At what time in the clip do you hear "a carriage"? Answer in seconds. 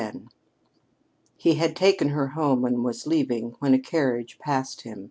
3.75-4.39